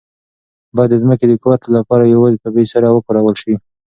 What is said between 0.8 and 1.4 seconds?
د ځمکې د